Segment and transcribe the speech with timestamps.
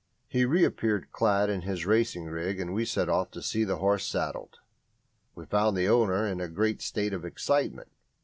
[0.27, 4.03] He reappeared clad in his racing rig, and we set off to see the horse
[4.07, 4.57] saddled.
[5.35, 7.91] We found the owner in a great state of excitement.